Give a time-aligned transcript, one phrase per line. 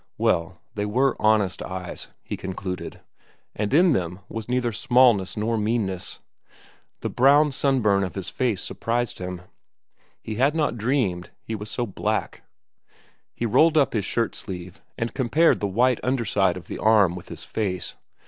[0.17, 3.01] Well, they were honest eyes, he concluded,
[3.55, 6.21] and in them was neither smallness nor meanness.
[7.01, 9.43] The brown sunburn of his face surprised him.
[10.19, 12.41] He had not dreamed he was so black.
[13.35, 17.29] He rolled up his shirt sleeve and compared the white underside of the arm with
[17.29, 17.93] his face.